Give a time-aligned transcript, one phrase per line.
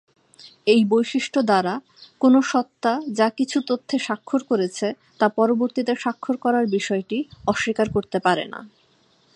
[0.67, 1.73] এই বৈশিষ্ট্য দ্বারা,
[2.21, 4.87] কোনও সত্তা যা কিছু তথ্যে স্বাক্ষর করেছে
[5.19, 7.17] তা পরবর্তীতে স্বাক্ষর করার বিষয়টি
[7.47, 8.59] অস্বীকার করতে পারে না।